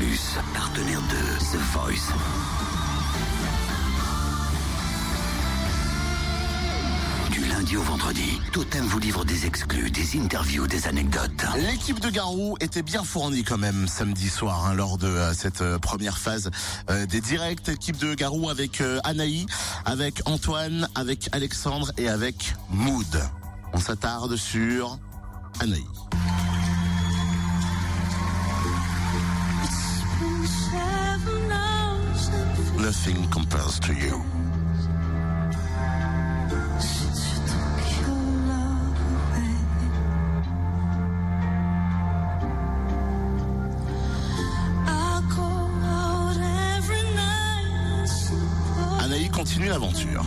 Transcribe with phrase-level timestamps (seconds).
[0.00, 2.14] Plus, partenaire de The Voice.
[7.30, 11.44] Du lundi au vendredi, Totem vous livre des exclus, des interviews, des anecdotes.
[11.58, 15.60] L'équipe de Garou était bien fournie quand même samedi soir hein, lors de euh, cette
[15.60, 16.50] euh, première phase
[16.88, 17.68] euh, des directs.
[17.68, 19.44] Équipe de Garou avec Anaï,
[19.84, 23.22] avec Antoine, avec Alexandre et avec Mood.
[23.74, 24.98] On s'attarde sur
[25.60, 25.84] Anaï.
[32.90, 34.20] Nothing compares to you.
[48.98, 50.24] Anaï continue l'aventure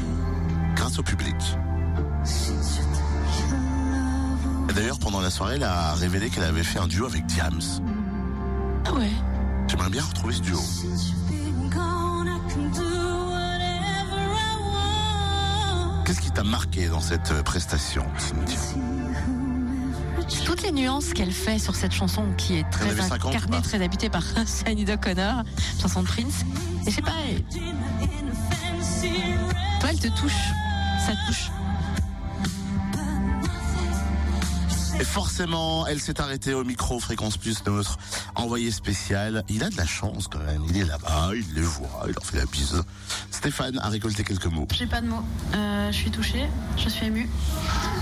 [0.74, 1.36] grâce au public.
[4.70, 7.60] Et D'ailleurs, pendant la soirée, elle a révélé qu'elle avait fait un duo avec Diams.
[8.86, 9.12] Ah ouais.
[9.68, 10.60] J'aimerais bien retrouver ce duo.
[16.06, 18.60] Qu'est-ce qui t'a marqué dans cette euh, prestation, Cynthia
[20.46, 23.62] Toutes les nuances qu'elle fait sur cette chanson qui est très avait 50 ou incarnée,
[23.62, 25.44] très habitée par Sinead O'Connor,
[25.82, 26.44] chanson de Prince.
[26.86, 27.44] Et je sais pas, elle-
[29.80, 30.36] toi elle te touche,
[31.06, 31.50] ça te touche.
[35.00, 37.98] Et forcément, elle s'est arrêtée au micro Fréquence Plus notre
[38.36, 39.44] envoyé spécial.
[39.50, 40.64] Il a de la chance quand même.
[40.70, 42.82] Il est là-bas, il les voit, il leur fait la bise.
[43.32, 44.68] Stéphane a récolté quelques mots.
[44.74, 45.24] J'ai pas de mots.
[45.56, 46.46] Euh, je suis touchée,
[46.78, 47.28] je suis émue.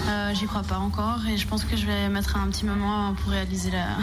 [0.09, 3.14] Euh, J'y crois pas encore et je pense que je vais mettre un petit moment
[3.16, 3.88] pour réaliser la.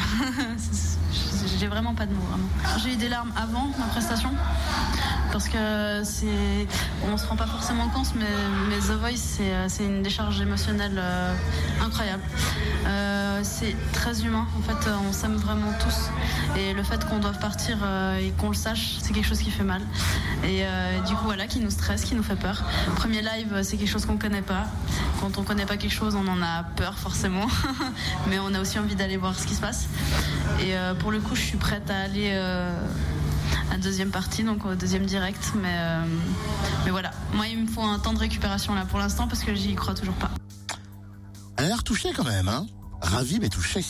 [1.59, 2.49] J'ai vraiment pas de mots, vraiment.
[2.83, 4.31] J'ai eu des larmes avant ma prestation
[5.33, 6.67] parce que c'est.
[7.11, 8.27] On se rend pas forcément compte, mais,
[8.81, 11.35] The Voice, c'est c'est une décharge émotionnelle euh,
[11.83, 12.23] incroyable.
[12.87, 16.11] Euh, c'est très humain, en fait, on s'aime vraiment tous.
[16.59, 19.51] Et le fait qu'on doive partir euh, et qu'on le sache, c'est quelque chose qui
[19.51, 19.83] fait mal.
[20.45, 22.65] Et euh, du coup, voilà, qui nous stresse, qui nous fait peur.
[22.97, 24.67] Premier live, c'est quelque chose qu'on connaît pas.
[25.21, 27.47] Quand on connaît pas quelque chose, on en a peur forcément.
[28.29, 29.89] Mais on a aussi envie d'aller voir ce qui se passe.
[30.61, 32.73] Et euh, pour le coup, je suis prête à aller euh,
[33.71, 35.53] la deuxième partie, donc au deuxième direct.
[35.61, 36.03] Mais, euh,
[36.85, 39.55] mais voilà, moi, il me faut un temps de récupération là pour l'instant parce que
[39.55, 40.31] j'y crois toujours pas.
[41.57, 42.67] Elle a l'air touchée quand même, hein
[43.01, 43.85] Ravie mais touchée.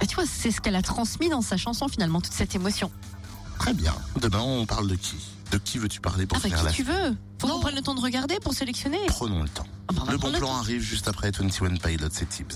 [0.00, 2.90] Et tu vois, c'est ce qu'elle a transmis dans sa chanson finalement, toute cette émotion.
[3.58, 3.94] Très bien.
[4.20, 5.16] Demain, on parle de qui?
[5.50, 7.16] De qui veux-tu parler pour Ah bah faire qui la tu veux?
[7.40, 7.54] Faut Non.
[7.54, 8.98] qu'on prenne le temps de regarder pour sélectionner.
[9.06, 9.66] Prenons le temps.
[9.88, 10.56] Ah bah, le bon le plan temps.
[10.56, 12.52] arrive juste après 21 Pilots et Tibbs.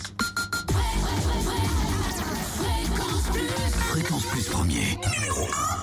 [3.90, 5.77] Fréquence Plus premier, numéro 1.